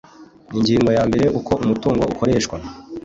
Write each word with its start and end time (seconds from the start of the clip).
Ingingo 0.55 0.89
yambere 0.97 1.25
Uko 1.39 1.51
Umutungo 1.63 2.03
ukoreshwa 2.13 2.57